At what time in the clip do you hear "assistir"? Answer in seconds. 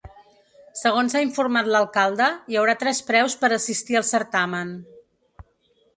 3.59-4.01